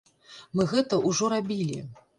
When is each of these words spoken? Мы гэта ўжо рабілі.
Мы 0.59 0.65
гэта 0.73 1.01
ўжо 1.07 1.31
рабілі. 1.37 1.79